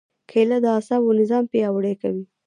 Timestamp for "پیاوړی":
1.51-1.93